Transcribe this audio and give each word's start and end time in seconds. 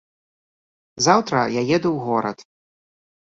Заўтра 1.07 1.43
я 1.59 1.65
еду 1.75 1.89
ў 1.93 1.99
горад. 2.07 2.37